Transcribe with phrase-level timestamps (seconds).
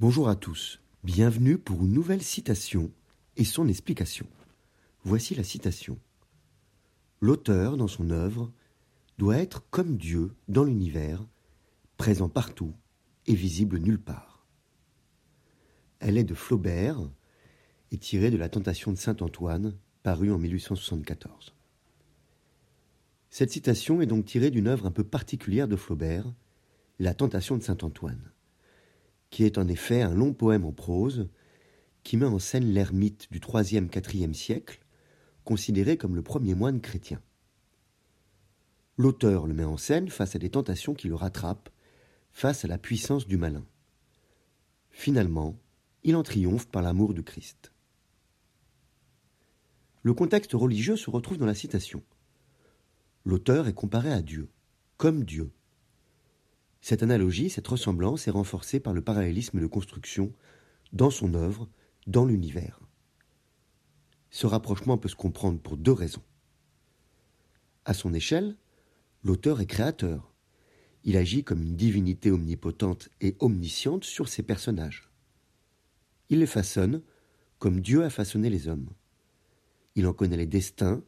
[0.00, 2.90] Bonjour à tous, bienvenue pour une nouvelle citation
[3.36, 4.26] et son explication.
[5.04, 6.00] Voici la citation.
[7.20, 8.50] L'auteur, dans son œuvre,
[9.18, 11.24] doit être comme Dieu dans l'univers,
[11.96, 12.74] présent partout
[13.28, 14.44] et visible nulle part.
[16.00, 16.98] Elle est de Flaubert
[17.92, 21.54] et tirée de la Tentation de Saint Antoine, parue en 1874.
[23.30, 26.26] Cette citation est donc tirée d'une œuvre un peu particulière de Flaubert,
[26.98, 28.33] La Tentation de Saint Antoine
[29.34, 31.28] qui est en effet un long poème en prose
[32.04, 34.78] qui met en scène l'ermite du IIIe-IVe siècle,
[35.42, 37.20] considéré comme le premier moine chrétien.
[38.96, 41.70] L'auteur le met en scène face à des tentations qui le rattrapent,
[42.30, 43.66] face à la puissance du malin.
[44.92, 45.58] Finalement,
[46.04, 47.72] il en triomphe par l'amour du Christ.
[50.04, 52.04] Le contexte religieux se retrouve dans la citation.
[53.24, 54.48] L'auteur est comparé à Dieu,
[54.96, 55.50] comme Dieu,
[56.84, 60.34] cette analogie, cette ressemblance est renforcée par le parallélisme de construction
[60.92, 61.66] dans son œuvre,
[62.06, 62.78] dans l'univers.
[64.28, 66.22] Ce rapprochement peut se comprendre pour deux raisons.
[67.86, 68.58] À son échelle,
[69.22, 70.34] l'auteur est créateur.
[71.04, 75.08] Il agit comme une divinité omnipotente et omnisciente sur ses personnages.
[76.28, 77.00] Il les façonne
[77.58, 78.90] comme Dieu a façonné les hommes.
[79.94, 81.02] Il en connaît les destins,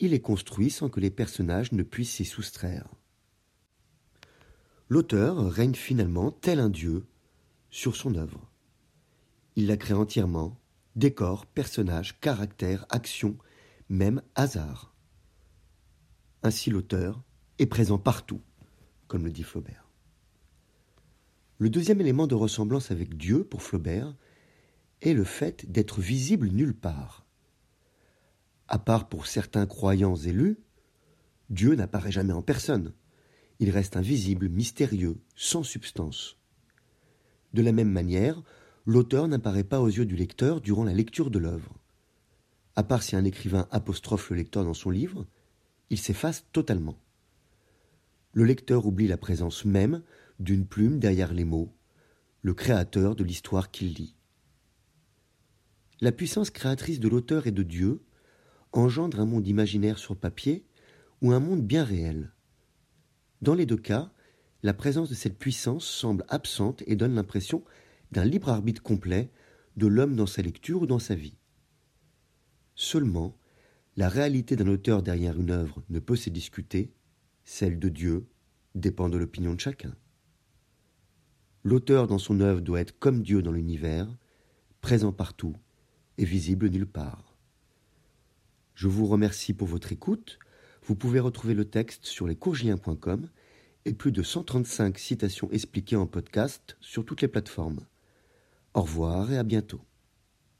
[0.00, 2.88] il les construit sans que les personnages ne puissent s'y soustraire
[4.88, 7.06] l'auteur règne finalement tel un dieu
[7.70, 8.50] sur son œuvre.
[9.56, 10.58] Il la crée entièrement,
[10.96, 13.36] décor, personnage, caractère, action,
[13.88, 14.94] même hasard.
[16.42, 17.22] Ainsi l'auteur
[17.58, 18.40] est présent partout,
[19.06, 19.88] comme le dit Flaubert.
[21.58, 24.14] Le deuxième élément de ressemblance avec Dieu pour Flaubert
[25.02, 27.24] est le fait d'être visible nulle part.
[28.68, 30.58] À part pour certains croyants élus,
[31.50, 32.92] Dieu n'apparaît jamais en personne
[33.60, 36.36] il reste invisible, mystérieux, sans substance.
[37.52, 38.42] De la même manière,
[38.86, 41.78] l'auteur n'apparaît pas aux yeux du lecteur durant la lecture de l'œuvre.
[42.76, 45.26] À part si un écrivain apostrophe le lecteur dans son livre,
[45.90, 46.98] il s'efface totalement.
[48.32, 50.02] Le lecteur oublie la présence même
[50.40, 51.72] d'une plume derrière les mots,
[52.42, 54.16] le créateur de l'histoire qu'il lit.
[56.00, 58.02] La puissance créatrice de l'auteur et de Dieu
[58.72, 60.66] engendre un monde imaginaire sur papier
[61.22, 62.33] ou un monde bien réel.
[63.44, 64.10] Dans les deux cas,
[64.62, 67.62] la présence de cette puissance semble absente et donne l'impression
[68.10, 69.30] d'un libre arbitre complet
[69.76, 71.36] de l'homme dans sa lecture ou dans sa vie.
[72.74, 73.36] Seulement,
[73.98, 76.94] la réalité d'un auteur derrière une œuvre ne peut se discuter,
[77.44, 78.26] celle de Dieu
[78.74, 79.94] dépend de l'opinion de chacun.
[81.64, 84.08] L'auteur dans son œuvre doit être comme Dieu dans l'univers,
[84.80, 85.54] présent partout
[86.16, 87.36] et visible nulle part.
[88.74, 90.38] Je vous remercie pour votre écoute.
[90.86, 93.30] Vous pouvez retrouver le texte sur lescourgiens.com
[93.86, 97.80] et plus de 135 citations expliquées en podcast sur toutes les plateformes.
[98.74, 99.80] Au revoir et à bientôt.